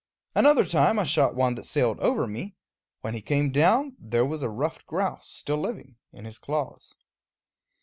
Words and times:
Another 0.33 0.65
time 0.65 0.97
I 0.97 1.03
shot 1.03 1.35
one 1.35 1.53
that 1.53 1.65
sailed 1.65 1.99
over 1.99 2.25
me; 2.25 2.55
when 3.01 3.13
he 3.13 3.21
came 3.21 3.51
down, 3.51 3.95
there 3.99 4.25
was 4.25 4.41
a 4.41 4.49
ruffed 4.49 4.87
grouse, 4.87 5.27
still 5.29 5.61
living, 5.61 5.97
in 6.11 6.25
his 6.25 6.39
claws. 6.39 6.95